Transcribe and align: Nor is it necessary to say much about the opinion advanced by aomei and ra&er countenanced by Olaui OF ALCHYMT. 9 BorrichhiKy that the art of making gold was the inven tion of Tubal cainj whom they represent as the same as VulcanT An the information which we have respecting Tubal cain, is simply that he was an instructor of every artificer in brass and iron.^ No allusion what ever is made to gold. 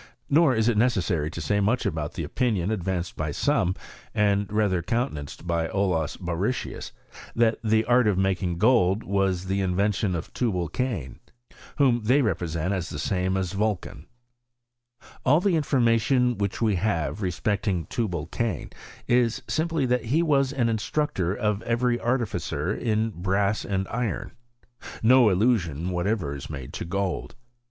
Nor 0.31 0.55
is 0.55 0.67
it 0.67 0.77
necessary 0.77 1.29
to 1.29 1.39
say 1.39 1.59
much 1.59 1.85
about 1.85 2.15
the 2.15 2.23
opinion 2.23 2.71
advanced 2.71 3.15
by 3.15 3.29
aomei 3.29 3.77
and 4.15 4.51
ra&er 4.51 4.81
countenanced 4.81 5.45
by 5.45 5.67
Olaui 5.67 5.93
OF 5.93 6.09
ALCHYMT. 6.09 6.21
9 6.27 6.35
BorrichhiKy 6.37 6.91
that 7.35 7.59
the 7.63 7.85
art 7.85 8.07
of 8.07 8.17
making 8.17 8.57
gold 8.57 9.03
was 9.03 9.45
the 9.45 9.59
inven 9.59 9.93
tion 9.93 10.15
of 10.15 10.33
Tubal 10.33 10.69
cainj 10.69 11.19
whom 11.75 12.01
they 12.03 12.23
represent 12.23 12.73
as 12.73 12.89
the 12.89 12.97
same 12.97 13.37
as 13.37 13.53
VulcanT 13.53 14.05
An 15.23 15.39
the 15.43 15.55
information 15.55 16.35
which 16.39 16.63
we 16.63 16.77
have 16.77 17.21
respecting 17.21 17.85
Tubal 17.85 18.25
cain, 18.25 18.71
is 19.07 19.43
simply 19.47 19.85
that 19.85 20.05
he 20.05 20.23
was 20.23 20.51
an 20.51 20.67
instructor 20.67 21.35
of 21.35 21.61
every 21.61 21.99
artificer 22.01 22.73
in 22.73 23.11
brass 23.11 23.63
and 23.63 23.87
iron.^ 23.89 24.31
No 25.03 25.29
allusion 25.29 25.91
what 25.91 26.07
ever 26.07 26.33
is 26.35 26.49
made 26.49 26.73
to 26.73 26.85
gold. 26.85 27.35